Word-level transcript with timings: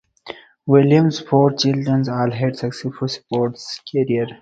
Williams' 0.65 1.19
four 1.19 1.51
children 1.53 2.09
all 2.09 2.31
had 2.31 2.57
successful 2.57 3.07
sports 3.07 3.79
careers. 3.87 4.31